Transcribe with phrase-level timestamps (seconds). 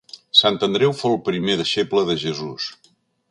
[0.37, 2.69] Sant Andreu fou el primer deixeble de Jesús.